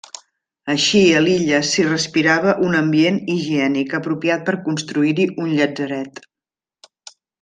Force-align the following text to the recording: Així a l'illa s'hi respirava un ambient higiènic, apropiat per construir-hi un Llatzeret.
Així 0.75 1.01
a 1.17 1.19
l'illa 1.25 1.59
s'hi 1.71 1.85
respirava 1.89 2.55
un 2.69 2.77
ambient 2.79 3.19
higiènic, 3.35 3.93
apropiat 3.99 4.45
per 4.49 4.57
construir-hi 4.71 5.29
un 5.45 5.53
Llatzeret. 5.59 6.23